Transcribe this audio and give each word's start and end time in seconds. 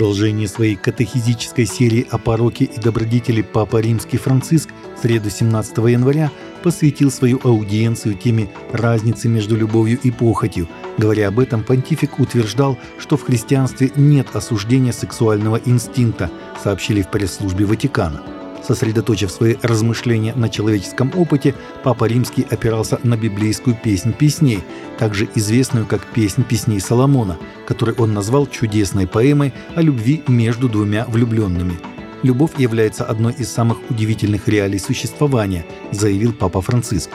продолжении 0.00 0.46
своей 0.46 0.76
катехизической 0.76 1.66
серии 1.66 2.06
о 2.10 2.16
пороке 2.16 2.64
и 2.64 2.80
добродетели 2.80 3.42
Папа 3.42 3.82
Римский 3.82 4.16
Франциск 4.16 4.70
в 4.96 5.02
среду 5.02 5.28
17 5.28 5.76
января 5.76 6.32
посвятил 6.62 7.10
свою 7.10 7.38
аудиенцию 7.44 8.14
теме 8.14 8.48
разницы 8.72 9.28
между 9.28 9.56
любовью 9.58 9.98
и 10.02 10.10
похотью. 10.10 10.68
Говоря 10.96 11.28
об 11.28 11.38
этом, 11.38 11.62
понтифик 11.62 12.18
утверждал, 12.18 12.78
что 12.98 13.18
в 13.18 13.24
христианстве 13.24 13.92
нет 13.94 14.34
осуждения 14.34 14.92
сексуального 14.92 15.60
инстинкта, 15.66 16.30
сообщили 16.64 17.02
в 17.02 17.10
пресс-службе 17.10 17.66
Ватикана. 17.66 18.39
Сосредоточив 18.70 19.32
свои 19.32 19.56
размышления 19.62 20.32
на 20.36 20.48
человеческом 20.48 21.12
опыте, 21.16 21.56
Папа 21.82 22.04
Римский 22.04 22.46
опирался 22.48 23.00
на 23.02 23.16
библейскую 23.16 23.74
«Песнь 23.74 24.12
песней», 24.12 24.62
также 24.96 25.28
известную 25.34 25.86
как 25.86 26.06
«Песнь 26.06 26.44
песней 26.44 26.78
Соломона», 26.78 27.36
которую 27.66 27.96
он 27.98 28.14
назвал 28.14 28.46
чудесной 28.46 29.08
поэмой 29.08 29.52
о 29.74 29.82
любви 29.82 30.22
между 30.28 30.68
двумя 30.68 31.04
влюбленными. 31.08 31.80
«Любовь 32.22 32.52
является 32.58 33.04
одной 33.04 33.32
из 33.32 33.50
самых 33.50 33.78
удивительных 33.90 34.46
реалий 34.46 34.78
существования», 34.78 35.66
заявил 35.90 36.32
Папа 36.32 36.60
Франциск. 36.60 37.10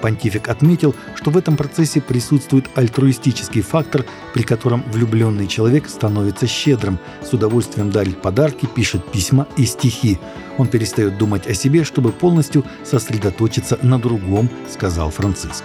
Понтифик 0.00 0.48
отметил, 0.48 0.94
что 1.14 1.30
в 1.30 1.36
этом 1.36 1.56
процессе 1.56 2.00
присутствует 2.00 2.66
альтруистический 2.74 3.62
фактор, 3.62 4.04
при 4.34 4.42
котором 4.42 4.82
влюбленный 4.92 5.46
человек 5.46 5.88
становится 5.88 6.46
щедрым, 6.46 6.98
с 7.22 7.32
удовольствием 7.32 7.90
дарит 7.90 8.22
подарки, 8.22 8.66
пишет 8.66 9.10
письма 9.10 9.46
и 9.56 9.64
стихи. 9.64 10.18
Он 10.56 10.68
перестает 10.68 11.18
думать 11.18 11.46
о 11.46 11.54
себе, 11.54 11.84
чтобы 11.84 12.12
полностью 12.12 12.64
сосредоточиться 12.84 13.78
на 13.82 13.98
другом, 13.98 14.48
сказал 14.70 15.10
Франциск. 15.10 15.64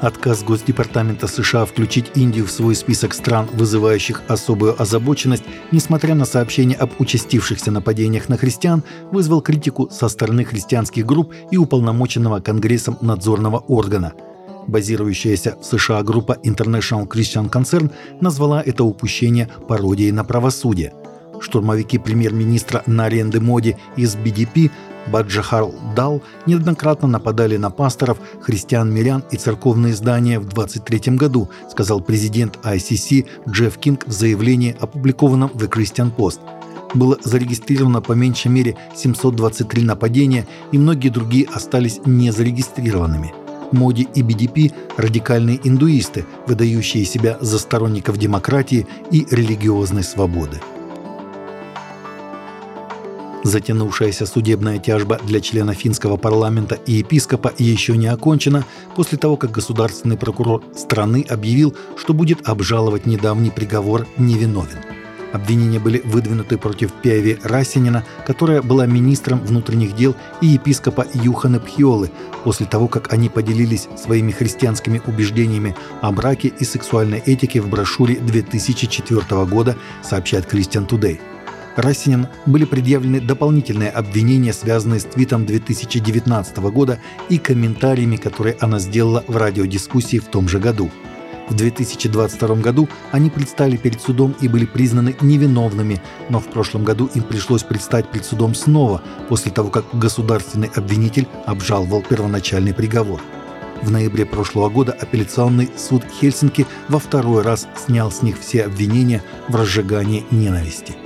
Отказ 0.00 0.44
Госдепартамента 0.44 1.26
США 1.26 1.64
включить 1.64 2.12
Индию 2.14 2.46
в 2.46 2.52
свой 2.52 2.76
список 2.76 3.14
стран, 3.14 3.48
вызывающих 3.52 4.22
особую 4.28 4.80
озабоченность, 4.80 5.42
несмотря 5.72 6.14
на 6.14 6.24
сообщения 6.24 6.76
об 6.76 6.92
участившихся 7.00 7.72
нападениях 7.72 8.28
на 8.28 8.36
христиан, 8.36 8.84
вызвал 9.10 9.40
критику 9.40 9.88
со 9.90 10.08
стороны 10.08 10.44
христианских 10.44 11.04
групп 11.04 11.34
и 11.50 11.56
уполномоченного 11.56 12.38
Конгрессом 12.38 12.96
надзорного 13.00 13.58
органа. 13.58 14.12
Базирующаяся 14.68 15.56
в 15.60 15.64
США 15.64 16.02
группа 16.04 16.38
International 16.44 17.08
Christian 17.08 17.50
Concern 17.50 17.90
назвала 18.20 18.62
это 18.62 18.84
упущение 18.84 19.48
пародией 19.66 20.12
на 20.12 20.22
правосудие. 20.22 20.92
Штурмовики 21.40 21.98
премьер-министра 21.98 22.84
Наренды 22.86 23.40
Моди 23.40 23.76
из 23.96 24.14
BDP 24.14 24.70
Баджахар 25.06 25.66
Дал 25.96 26.22
неоднократно 26.46 27.08
нападали 27.08 27.56
на 27.56 27.70
пасторов, 27.70 28.18
христиан-мирян 28.40 29.24
и 29.30 29.36
церковные 29.36 29.94
здания 29.94 30.38
в 30.38 30.46
23 30.46 31.16
году, 31.16 31.48
сказал 31.70 32.00
президент 32.00 32.58
ICC 32.62 33.26
Джефф 33.48 33.78
Кинг 33.78 34.06
в 34.06 34.12
заявлении, 34.12 34.76
опубликованном 34.78 35.50
в 35.52 35.56
The 35.56 35.68
Christian 35.68 36.14
Post. 36.14 36.40
Было 36.94 37.18
зарегистрировано 37.22 38.00
по 38.00 38.12
меньшей 38.12 38.48
мере 38.48 38.76
723 38.94 39.82
нападения, 39.82 40.46
и 40.72 40.78
многие 40.78 41.10
другие 41.10 41.46
остались 41.46 42.00
незарегистрированными. 42.04 43.32
Моди 43.72 44.08
и 44.14 44.22
BDP– 44.22 44.72
радикальные 44.96 45.60
индуисты, 45.62 46.24
выдающие 46.46 47.04
себя 47.04 47.36
за 47.40 47.58
сторонников 47.58 48.16
демократии 48.16 48.86
и 49.10 49.26
религиозной 49.30 50.02
свободы. 50.02 50.60
Затянувшаяся 53.44 54.26
судебная 54.26 54.78
тяжба 54.78 55.18
для 55.24 55.40
члена 55.40 55.72
финского 55.72 56.16
парламента 56.16 56.74
и 56.74 56.94
епископа 56.94 57.52
еще 57.56 57.96
не 57.96 58.08
окончена 58.08 58.64
после 58.96 59.16
того, 59.16 59.36
как 59.36 59.52
государственный 59.52 60.16
прокурор 60.16 60.62
страны 60.76 61.24
объявил, 61.28 61.74
что 61.96 62.14
будет 62.14 62.48
обжаловать 62.48 63.06
недавний 63.06 63.50
приговор 63.50 64.06
невиновен. 64.16 64.78
Обвинения 65.32 65.78
были 65.78 66.00
выдвинуты 66.04 66.56
против 66.56 66.92
Пиави 66.92 67.38
Расинина, 67.42 68.02
которая 68.26 68.62
была 68.62 68.86
министром 68.86 69.40
внутренних 69.40 69.94
дел, 69.94 70.16
и 70.40 70.46
епископа 70.46 71.06
Юхана 71.12 71.60
Пхиолы, 71.60 72.10
после 72.44 72.66
того, 72.66 72.88
как 72.88 73.12
они 73.12 73.28
поделились 73.28 73.88
своими 73.96 74.32
христианскими 74.32 75.02
убеждениями 75.06 75.76
о 76.00 76.12
браке 76.12 76.48
и 76.48 76.64
сексуальной 76.64 77.18
этике 77.18 77.60
в 77.60 77.68
брошюре 77.68 78.16
2004 78.16 79.44
года, 79.44 79.76
сообщает 80.02 80.52
Christian 80.52 80.88
Today. 80.88 81.20
Расинин 81.78 82.26
были 82.44 82.64
предъявлены 82.64 83.20
дополнительные 83.20 83.90
обвинения, 83.90 84.52
связанные 84.52 84.98
с 84.98 85.04
твитом 85.04 85.46
2019 85.46 86.58
года 86.72 86.98
и 87.28 87.38
комментариями, 87.38 88.16
которые 88.16 88.56
она 88.58 88.80
сделала 88.80 89.22
в 89.28 89.36
радиодискуссии 89.36 90.18
в 90.18 90.24
том 90.24 90.48
же 90.48 90.58
году. 90.58 90.90
В 91.48 91.54
2022 91.54 92.56
году 92.56 92.88
они 93.12 93.30
предстали 93.30 93.76
перед 93.76 94.02
судом 94.02 94.34
и 94.40 94.48
были 94.48 94.66
признаны 94.66 95.14
невиновными, 95.20 96.02
но 96.28 96.40
в 96.40 96.48
прошлом 96.48 96.82
году 96.82 97.08
им 97.14 97.22
пришлось 97.22 97.62
предстать 97.62 98.10
перед 98.10 98.26
судом 98.26 98.56
снова, 98.56 99.00
после 99.28 99.52
того, 99.52 99.70
как 99.70 99.84
государственный 99.92 100.70
обвинитель 100.74 101.28
обжаловал 101.46 102.02
первоначальный 102.02 102.74
приговор. 102.74 103.20
В 103.82 103.92
ноябре 103.92 104.26
прошлого 104.26 104.68
года 104.68 104.96
апелляционный 104.98 105.70
суд 105.76 106.02
Хельсинки 106.20 106.66
во 106.88 106.98
второй 106.98 107.42
раз 107.42 107.68
снял 107.86 108.10
с 108.10 108.22
них 108.22 108.40
все 108.40 108.64
обвинения 108.64 109.22
в 109.46 109.54
разжигании 109.54 110.26
ненависти. 110.32 110.96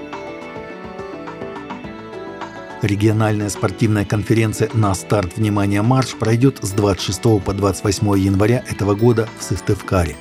Региональная 2.82 3.48
спортивная 3.48 4.04
конференция 4.04 4.69
«На 4.75 4.93
старт. 4.97 5.37
Внимание! 5.37 5.82
Марш» 5.82 6.16
пройдет 6.16 6.59
с 6.62 6.72
26 6.72 7.41
по 7.41 7.54
28 7.54 8.19
января 8.19 8.65
этого 8.69 8.97
года 8.97 9.28
в 9.38 9.44
Сыктывкаре. 9.44 10.16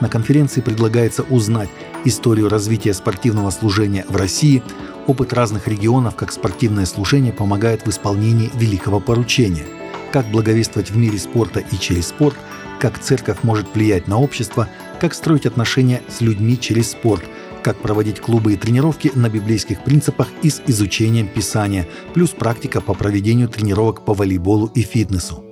На 0.00 0.08
конференции 0.08 0.60
предлагается 0.60 1.24
узнать 1.24 1.68
историю 2.04 2.48
развития 2.48 2.94
спортивного 2.94 3.50
служения 3.50 4.04
в 4.08 4.14
России, 4.14 4.62
опыт 5.08 5.32
разных 5.32 5.66
регионов, 5.66 6.14
как 6.14 6.30
спортивное 6.30 6.86
служение 6.86 7.32
помогает 7.32 7.84
в 7.84 7.90
исполнении 7.90 8.52
великого 8.54 9.00
поручения, 9.00 9.66
как 10.12 10.26
благовествовать 10.26 10.92
в 10.92 10.96
мире 10.96 11.18
спорта 11.18 11.58
и 11.58 11.76
через 11.76 12.06
спорт, 12.06 12.36
как 12.78 13.00
церковь 13.00 13.38
может 13.42 13.66
влиять 13.74 14.06
на 14.06 14.20
общество, 14.20 14.68
как 15.00 15.12
строить 15.12 15.44
отношения 15.44 16.02
с 16.08 16.20
людьми 16.20 16.56
через 16.56 16.92
спорт– 16.92 17.24
как 17.66 17.78
проводить 17.78 18.20
клубы 18.20 18.52
и 18.52 18.56
тренировки 18.56 19.10
на 19.16 19.28
библейских 19.28 19.82
принципах 19.82 20.28
и 20.40 20.50
с 20.50 20.62
изучением 20.68 21.26
Писания, 21.26 21.88
плюс 22.14 22.30
практика 22.30 22.80
по 22.80 22.94
проведению 22.94 23.48
тренировок 23.48 24.04
по 24.04 24.14
волейболу 24.14 24.70
и 24.76 24.82
фитнесу. 24.82 25.44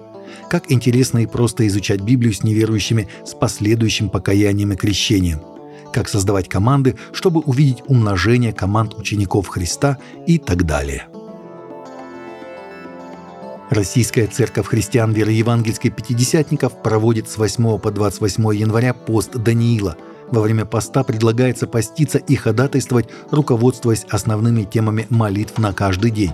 Как 0.48 0.70
интересно 0.70 1.18
и 1.18 1.26
просто 1.26 1.66
изучать 1.66 2.02
Библию 2.02 2.32
с 2.32 2.44
неверующими 2.44 3.08
с 3.26 3.34
последующим 3.34 4.10
покаянием 4.10 4.72
и 4.72 4.76
крещением. 4.76 5.40
Как 5.92 6.08
создавать 6.08 6.48
команды, 6.48 6.94
чтобы 7.12 7.40
увидеть 7.40 7.82
умножение 7.88 8.52
команд 8.52 8.94
учеников 8.94 9.48
Христа 9.48 9.98
и 10.24 10.38
так 10.38 10.66
далее. 10.66 11.08
Российская 13.70 14.28
церковь 14.28 14.68
христиан 14.68 15.10
веры 15.10 15.32
евангельской 15.32 15.90
пятидесятников 15.90 16.80
проводит 16.80 17.28
с 17.28 17.38
8 17.38 17.78
по 17.80 17.90
28 17.90 18.54
января 18.54 18.94
пост 18.94 19.32
Даниила– 19.32 19.96
во 20.30 20.40
время 20.40 20.64
поста 20.64 21.02
предлагается 21.04 21.66
поститься 21.66 22.18
и 22.18 22.34
ходатайствовать, 22.34 23.08
руководствуясь 23.30 24.06
основными 24.10 24.64
темами 24.64 25.06
молитв 25.10 25.58
на 25.58 25.72
каждый 25.72 26.10
день. 26.10 26.32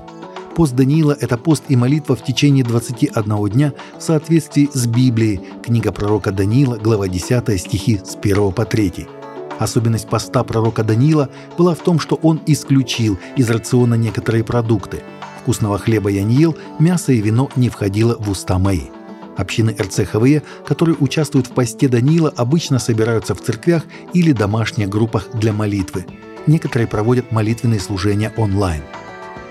Пост 0.56 0.74
Даниила– 0.74 1.16
это 1.20 1.38
пост 1.38 1.64
и 1.68 1.76
молитва 1.76 2.16
в 2.16 2.24
течение 2.24 2.64
21 2.64 3.48
дня 3.48 3.72
в 3.98 4.02
соответствии 4.02 4.68
с 4.72 4.86
Библией, 4.86 5.40
книга 5.62 5.92
пророка 5.92 6.32
Даниила, 6.32 6.76
глава 6.76 7.08
10, 7.08 7.60
стихи 7.60 8.00
с 8.04 8.16
1 8.16 8.52
по 8.52 8.64
3. 8.64 9.06
Особенность 9.58 10.08
поста 10.08 10.42
пророка 10.42 10.82
Даниила 10.82 11.28
была 11.56 11.74
в 11.74 11.78
том, 11.78 12.00
что 12.00 12.16
он 12.16 12.40
исключил 12.46 13.18
из 13.36 13.48
рациона 13.50 13.94
некоторые 13.94 14.42
продукты. 14.42 15.02
Вкусного 15.42 15.78
хлеба 15.78 16.10
я 16.10 16.24
не 16.24 16.34
ел, 16.34 16.56
мясо 16.78 17.12
и 17.12 17.20
вино 17.20 17.48
не 17.56 17.68
входило 17.68 18.16
в 18.18 18.28
уста 18.30 18.58
мои. 18.58 18.88
Общины 19.36 19.74
РЦХВЕ, 19.78 20.42
которые 20.66 20.96
участвуют 21.00 21.46
в 21.46 21.52
посте 21.52 21.88
Даниила, 21.88 22.32
обычно 22.36 22.78
собираются 22.78 23.34
в 23.34 23.40
церквях 23.40 23.84
или 24.12 24.32
домашних 24.32 24.88
группах 24.88 25.28
для 25.34 25.52
молитвы. 25.52 26.06
Некоторые 26.46 26.86
проводят 26.86 27.32
молитвенные 27.32 27.80
служения 27.80 28.32
онлайн. 28.36 28.82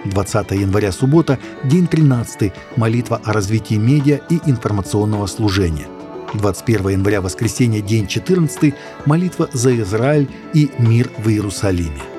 20 0.06 0.52
января 0.52 0.92
суббота, 0.92 1.40
день 1.64 1.88
13, 1.88 2.54
молитва 2.78 3.22
о 3.24 3.34
развитии 3.34 3.76
медиа 3.76 4.20
и 4.30 4.40
информационного 4.46 5.26
служения. 5.28 5.88
21 6.34 6.90
января 6.90 7.22
воскресенье, 7.22 7.82
день 7.82 8.08
14, 8.08 8.74
молитва 9.06 9.50
за 9.52 9.76
Израиль 9.82 10.30
и 10.54 10.70
мир 10.78 11.10
в 11.18 11.28
Иерусалиме. 11.28 12.19